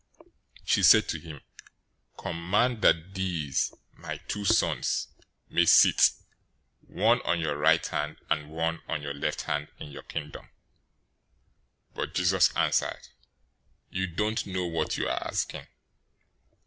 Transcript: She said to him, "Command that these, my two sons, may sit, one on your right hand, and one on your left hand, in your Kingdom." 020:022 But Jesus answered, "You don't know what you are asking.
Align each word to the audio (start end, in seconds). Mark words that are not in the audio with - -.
She 0.65 0.81
said 0.81 1.07
to 1.09 1.19
him, 1.19 1.41
"Command 2.17 2.81
that 2.81 3.13
these, 3.13 3.71
my 3.93 4.17
two 4.17 4.45
sons, 4.45 5.09
may 5.47 5.65
sit, 5.67 6.09
one 6.87 7.21
on 7.21 7.39
your 7.39 7.55
right 7.55 7.85
hand, 7.85 8.17
and 8.27 8.49
one 8.49 8.81
on 8.87 9.03
your 9.03 9.13
left 9.13 9.41
hand, 9.43 9.67
in 9.77 9.91
your 9.91 10.01
Kingdom." 10.01 10.45
020:022 11.93 11.93
But 11.93 12.13
Jesus 12.15 12.49
answered, 12.55 13.09
"You 13.91 14.07
don't 14.07 14.43
know 14.47 14.65
what 14.65 14.97
you 14.97 15.05
are 15.07 15.23
asking. 15.23 15.67